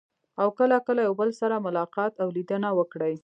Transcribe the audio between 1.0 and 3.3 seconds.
یو بل سره ملاقات او لیدنه وکړي.